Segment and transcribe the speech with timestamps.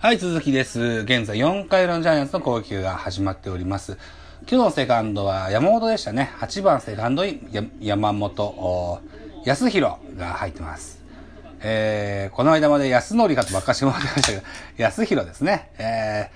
[0.00, 0.80] はい、続きです。
[0.80, 3.98] 現在4回裏のジャイアンツの攻撃が始まっております。
[4.42, 6.30] 今日のセカンドは山本でしたね。
[6.38, 9.02] 8番セカンドにや山本
[9.44, 11.02] 康弘が入ってます。
[11.62, 14.42] えー、この間まで安則かとばっかし思ってましたけど、
[14.76, 15.72] 安弘ですね。
[15.78, 16.30] え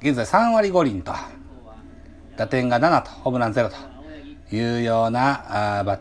[0.00, 1.12] ー、現在3割5厘と、
[2.38, 5.98] 打点が7と、ホームラン0というようなあ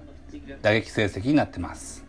[0.62, 2.07] 打撃成績になってます。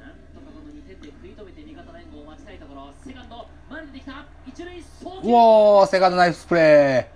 [5.20, 7.10] うおー、セカンドナイスプレ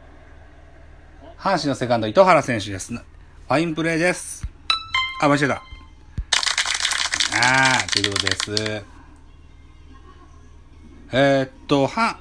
[1.38, 1.40] ー。
[1.40, 2.92] 阪神のセカンド、糸原選手です。
[2.92, 4.44] ファインプレーです。
[5.20, 5.54] あ、間違えた。
[5.54, 8.52] あー、ということです。
[11.12, 12.16] えーっと、阪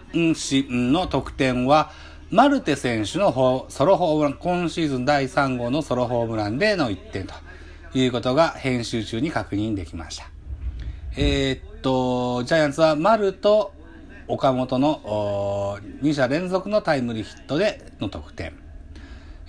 [0.68, 1.92] 神の得点は、
[2.30, 7.34] マルテ選手のホソロホームラン、今シーズン第3号のソロホームランでの1点と
[7.96, 10.30] いうことが編集中に確認できました。
[11.18, 13.81] えーっと、ジャイアンツは丸と
[14.32, 18.54] 岡本の2者連続のタイムリーヒットでの得点。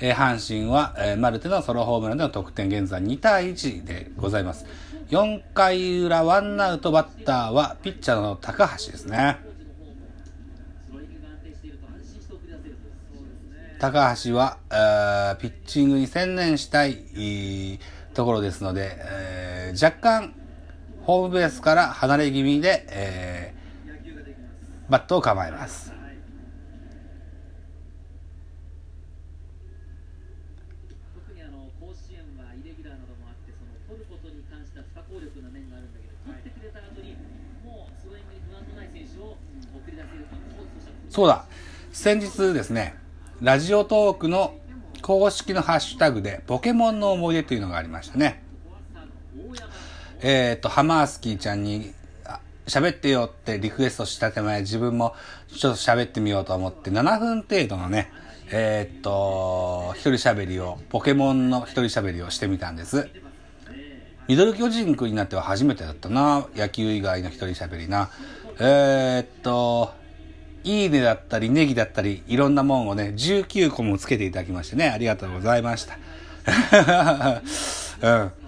[0.00, 4.66] えー阪神は、えーマルテのソロホームランでの得点、現在2対1でございます。
[5.11, 9.39] 4回裏ワンアウトバッターはピッチャーの高橋ですね。
[13.78, 17.78] 高橋は、えーピッチングに専念したいいー
[18.14, 20.34] ところですので、えー若干
[21.02, 23.62] ホームベースから離れ気味で、えー
[24.92, 25.90] バットを構えます。
[41.08, 41.46] そうだ。
[41.92, 42.94] 先日ですね、
[43.40, 44.54] ラジオトークの
[45.00, 48.42] 公式のハッシュタグでポケモンの思い出というのがありましたね。
[50.20, 52.02] えっ、と、ハマースキーちゃんにあ
[52.66, 55.14] 喋ってよってリクエストした手前自分も
[55.48, 58.12] ちょっと喋ってみようと思って7分程度のね、
[58.50, 63.08] えっ、と、一人喋りを、ポケモンの一人喋りをしてみたんです。
[64.28, 66.46] ミドル巨人くんになっては初めてだったな。
[66.55, 68.11] 野球以外の一人喋りな。
[68.61, 69.92] えーっと、
[70.64, 75.98] いいねだったり、ネギだったり、いろんなもんをね、19個もつけていただきましてね、ありがとうございました。
[78.02, 78.42] うん。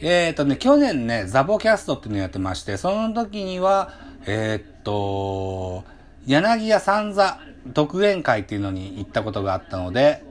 [0.00, 3.92] えーっとね、去年ね、ザボキャストっていうのやってまして、その時には、
[4.26, 5.82] えーっと、
[6.24, 10.22] 柳家三座独演会っていうのに行ったことがあったので、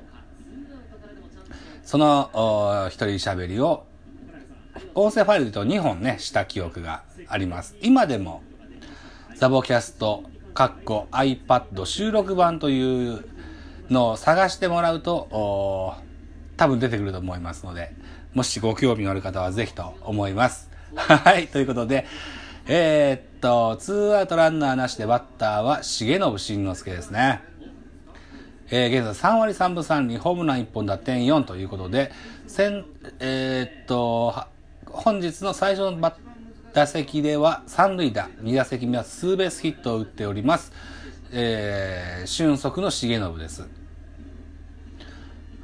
[1.83, 3.85] その、お一人喋りを
[4.95, 7.75] 音声ファイルと2本ね、した記憶があります。
[7.81, 8.43] 今でも、
[9.35, 10.23] ザボキャスト、
[10.53, 13.25] カッコ iPad 収録版という
[13.89, 15.97] のを探してもらうと、
[16.55, 17.93] 多分出てくると思いますので、
[18.37, 20.69] もしご興味のある方はぜひと思います。
[20.95, 22.05] はい、ということで、
[22.67, 27.41] えーっと、ツーアウトランナーなしでバッターは重信慎之介ですね。
[28.69, 32.11] えー現在3割3分3厘、ホームラン1本打点4ということで、
[32.45, 32.85] 先
[33.19, 34.35] えーっと、
[34.85, 36.13] 本日の最初の
[36.73, 40.71] 打席では三塁打、2打席目はツーベースヒットを打っております。
[41.31, 43.76] えー俊足の重信です。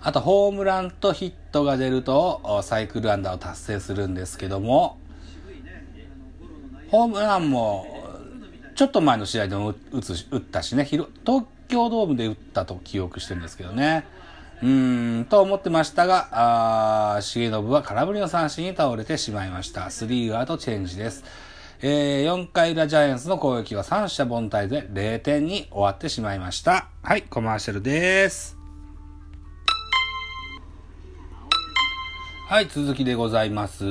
[0.06, 4.98] あと、ホームランとヒットが出ると、サイクルアンダーを達成するんですけども、
[6.90, 7.88] ホームランも、
[8.76, 11.08] ちょっと前の試合でも打つ打ったしね、東
[11.70, 14.04] 京ドームで打ったと記憶してるんですけどね。
[14.62, 16.28] うーん、と思ってましたが、
[17.16, 19.90] あー重信は空振りの三振に倒れてしまいました。
[19.90, 21.24] スリーアウトチェンジです。
[21.82, 26.90] えー、4回裏ジャイアンツの攻撃は三者凡退で0点に終わってしまいました。
[27.02, 28.63] はい、コマーシャルです。
[32.54, 33.84] はい、続きでございます。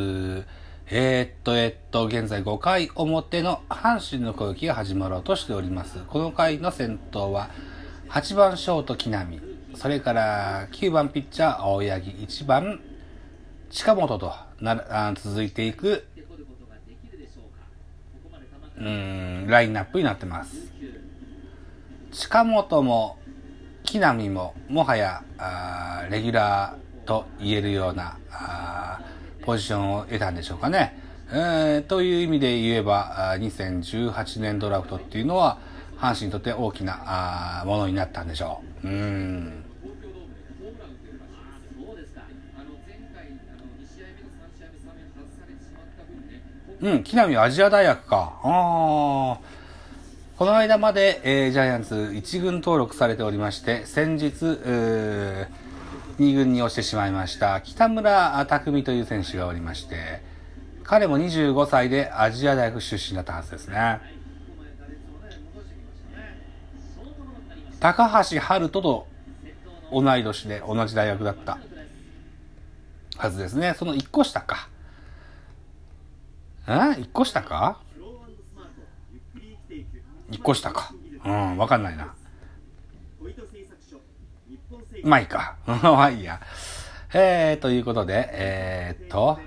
[0.86, 5.98] えー、っと、えーっと、現在5回表の阪神の攻撃が始まろうとしております。
[6.06, 7.50] この回の先頭は、
[8.10, 9.40] 8番ショート木浪、
[9.74, 12.80] それから9番ピッチャー青柳、1番
[13.68, 16.06] 近本となあ続いていく、
[18.78, 20.72] うん、ラインナップになってます。
[22.12, 23.18] 近本も
[23.82, 30.98] 木浪ももはやあレギュラーと言えるようなあーポジションを得たんでしょうかね。
[31.30, 35.58] えーという意味で言えばあー2018年ドラフトっていうのは
[35.98, 38.88] 阪神にとって大きなあものになったんでしょう。
[38.88, 39.64] うーん
[46.80, 48.40] うん、木浪アジア大学か。
[48.42, 49.38] ああ。
[50.36, 55.46] この間まで、えージャイアンツ1軍登録されておりまして、先日、え
[56.18, 60.22] 2軍に落ちてしまいました、北村匠海という選手がおりまして、
[60.84, 64.00] 彼も25歳でアジア大学出身だったはずですね。
[67.80, 69.06] 高橋春人と
[69.92, 71.58] 同い年で同じ大学だった
[73.16, 73.74] はずですね。
[73.76, 74.68] その1個下か。
[76.66, 77.80] え ?1 個下か
[80.30, 80.92] ?1 個下か。
[81.24, 82.14] うん、わかんないな。
[85.04, 85.56] まあいいか。
[85.66, 86.40] まあいいや。
[87.14, 89.38] えー、ということで、えー、っと、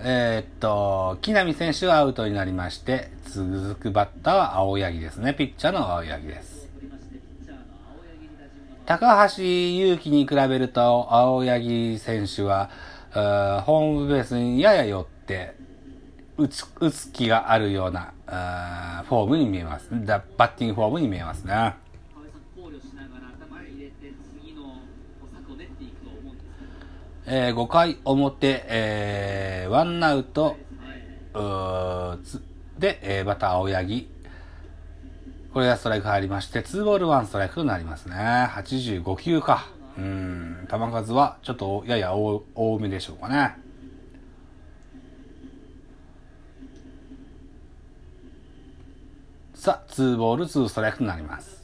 [0.00, 5.32] えー、っと、木浪選手はアウトになりまして、続くバッターは青柳ですね。
[5.32, 6.68] ピッチャーの青柳です。
[8.84, 12.70] 高橋祐希に比べると、青柳選手は、
[13.64, 15.54] ホームベースにやや寄って、
[16.36, 18.12] 打つ、打つ気があるような、
[19.08, 19.88] フォームに見えます。
[19.90, 21.74] バッティングフォームに見えますね。
[27.28, 30.56] えー、5回表、えー、ワンアウト、
[32.78, 34.08] で、えー、バッター青柳。
[35.52, 38.14] これがストライク入りまして、2ボール1ストライクとなりますね。
[38.16, 39.66] 85球か。
[39.98, 43.56] うん、球数はちょっとやや多めでしょうかね。
[49.54, 51.55] さあ、2ボール2ストライクとなります。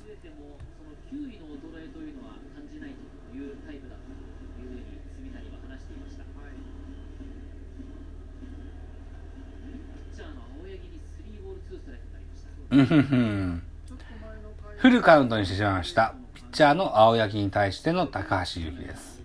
[14.79, 16.15] フルカウントにしてしまいました。
[16.35, 19.23] ピッチャーの青柳に対しての高橋由紀です。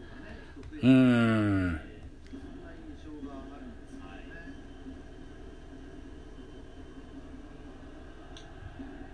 [0.84, 1.82] うーん。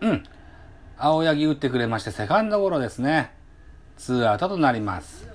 [0.02, 0.24] うん。
[0.98, 3.32] 青柳打ってくれまして、セカンドゴロですね。
[3.98, 5.28] ツーアウトとなります。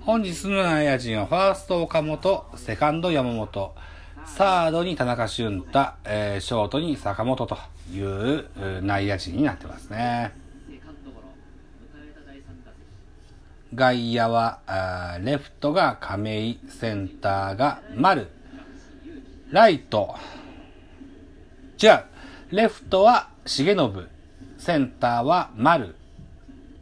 [0.00, 3.76] 本日の内野陣はファースト岡本、セカンド山本、
[4.26, 7.58] サードに田中俊太、えー、ショートに坂本と
[7.92, 8.48] いう
[8.82, 10.32] 内野陣になってますね。
[13.74, 14.60] 外野は、
[15.22, 18.28] レフトが亀井、センターが丸、
[19.50, 20.16] ライト、
[21.80, 22.04] 違う、
[22.50, 24.08] レフトは重信、
[24.58, 25.94] センターは丸、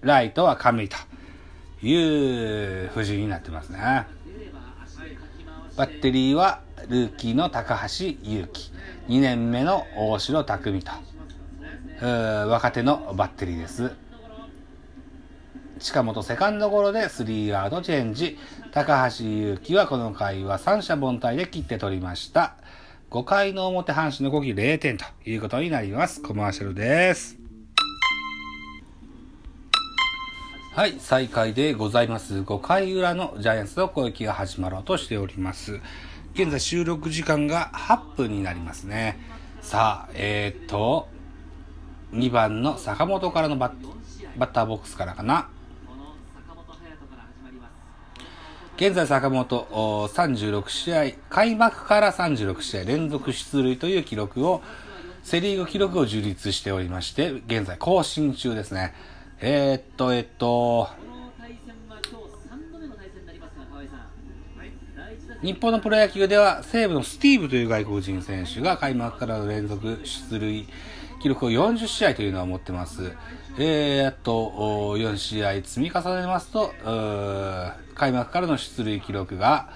[0.00, 0.96] ライトは亀井と
[1.86, 4.06] いう布陣になってますね。
[5.76, 8.72] バッテリーはルーキーの高橋祐希、
[9.08, 10.92] 2年目の大城匠と、
[12.48, 13.92] 若手のバッテリーです。
[15.80, 18.38] 近本セカンドゴロでスリーアウトチェンジ。
[18.72, 22.56] 高橋祐希はこの回は三者凡退で切って取りました。
[23.10, 26.20] 5回の表阪神の5期0点ということになります。
[26.20, 27.38] コマーシャルです。
[30.74, 32.40] はい、再開でございます。
[32.40, 35.80] 5回裏のジャイアンツの攻撃が始まろうとしております。
[36.40, 39.18] 現在収録時間が8分になりますね。
[39.60, 41.08] さあ、えー、っと、
[42.12, 43.72] 2番の坂本からのバッ
[44.38, 45.48] バッターボックスからかな。
[48.76, 49.66] 現在坂本
[50.14, 54.62] 36試合、開幕から36試合連続出塁という記録を、
[55.24, 58.94] セリーグ記録を樹立しておりまして、現在更新中ですね。
[59.40, 60.88] えー、っと、えっと、
[65.42, 70.66] 日本のプロ野球では西武のスティーブという外国人選手が開幕からの連続出塁
[71.22, 73.12] 記録を40試合というのを持ってます。
[73.56, 76.72] えー、あと4試合積み重ねますと、
[77.94, 79.68] 開幕からの出塁記録が、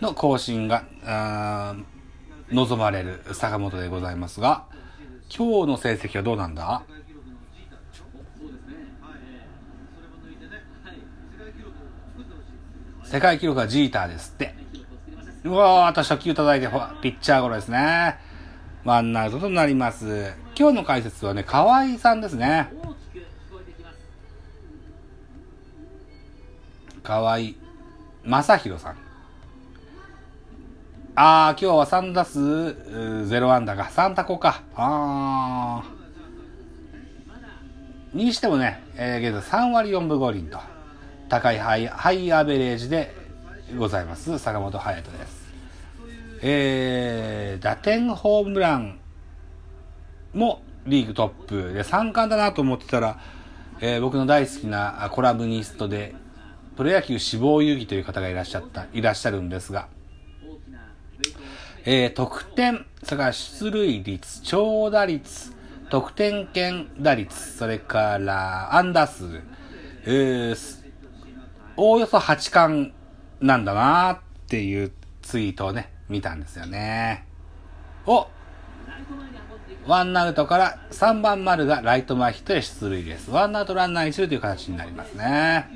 [0.00, 0.84] の更新が
[2.50, 4.64] 望まれる坂本でございますが、
[5.34, 6.82] 今日の成績はどうなんだ？
[13.06, 14.52] 世界記録はジーターですって。
[15.44, 16.68] うわー、あと初球叩いて、
[17.00, 18.18] ピッチャーゴロですね。
[18.84, 20.34] ワンアウトとなります。
[20.58, 22.68] 今日の解説はね、河合さんですね。
[27.04, 27.38] 河合
[28.24, 28.96] 正宏さん。
[31.14, 33.84] あー、今日は3打数0安打か。
[33.84, 34.62] 3タコか。
[34.74, 38.16] あー。
[38.16, 40.58] にしてもね、えー、現在3割4分5厘と。
[41.28, 43.12] 高いハイハイアベレージで
[43.76, 45.46] ございます、坂本勇人です。
[46.42, 49.00] えー、打点ホームラン
[50.34, 53.18] もリーグトップで3冠だなと思ってたら、
[53.80, 56.14] えー、僕の大好きなコラムニストで、
[56.76, 59.88] プロ野球志望遊戯という方がいらっしゃった、いらっしゃるんですが、
[61.84, 65.52] えー、得点、それから出塁率、長打率、
[65.90, 69.40] 得点圏打率、それから安打数、
[70.04, 70.85] えー、
[71.76, 72.92] おおよそ8巻
[73.40, 74.92] なんだなーっていう
[75.22, 77.24] ツイートをね、見たんですよね。
[78.06, 78.28] お
[79.86, 83.30] ワンアウトから3番丸がライト前ヒットで出塁です。
[83.30, 85.68] ワンアウトランナー1塁という形になりますね。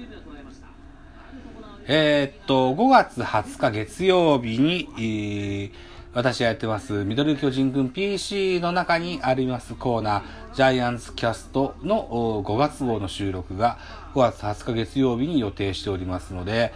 [1.87, 5.73] えー、っと、5月20日月曜日に、えー、
[6.13, 13.79] 私がやってます、ミドル巨人軍 PC の中にありますコーナー、ジャイアンツキャストの5月号の収録が
[14.15, 16.73] 5月20日月曜日に予定しておりますので、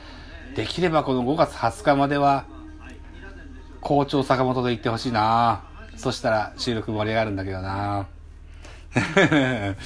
[0.55, 2.47] できればこの5月20日までは、
[3.81, 5.64] 校長坂本で行ってほしいな。
[5.97, 8.07] そしたら収録盛り上がるんだけどな。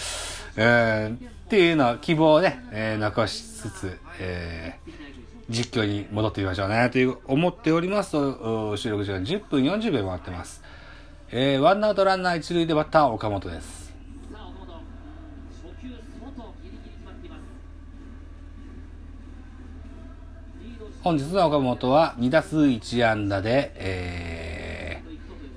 [0.56, 5.07] えー、っていうのを希望をね、えー、残しつつ、えー、
[5.48, 10.62] 実況に戻ってみましょうね、という思っておりますと、収録時間10分40秒回ってます。
[11.30, 13.88] えー、ワンアウトランナー一塁でバッター岡本です。
[21.02, 25.02] 本日の岡本は2打数1安打で、え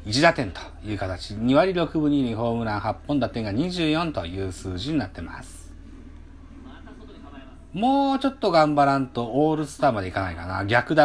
[0.05, 5.60] ー、1打点という形、2割6分2厘ホームラン8本打点が24という数字になってます。
[7.73, 10.65] もうちょっと頑張らんとオールスターまでいかないかな。
[10.65, 11.01] 逆球。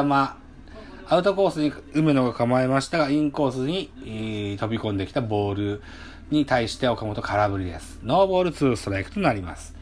[1.08, 5.82] アウトコースに梅野が構えましたが、インコースに、えー、飛び込んできたボール
[6.30, 8.00] に対して岡本空振りです。
[8.02, 9.76] ノーボール2ストライクとなります。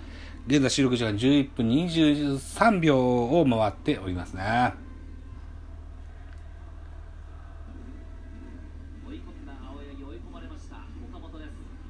[0.46, 4.74] 現在収録時間11分23秒を回っておりますね。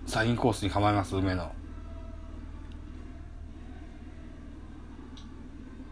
[0.07, 1.64] さあ、インコースに構えます、梅野。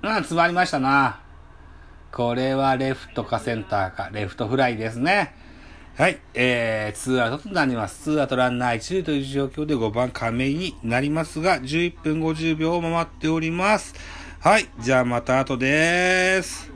[0.03, 1.21] うん、詰まりましたな。
[2.11, 5.33] これはレフトかセンターか、レフトフライですね。
[5.97, 8.03] はい、えー、ツーアウトとなります。
[8.03, 13.95] ツーアウトランナー1塁という状況で5番亀井になりますが、11分50秒を回っております。
[14.41, 16.73] はい、じゃあまた後でーす。